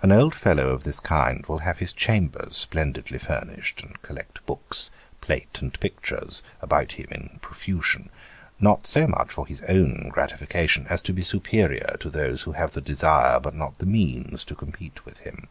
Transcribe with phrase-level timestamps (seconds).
[0.00, 4.90] An old fellow of this kind will have his chambers splendidly furnished, and collect books,
[5.20, 8.08] plate, and pictures about him in profusion;
[8.58, 12.70] not so much for his own gratification, as to be superior to those who have
[12.70, 15.46] the desire, but not the means, to compete with him.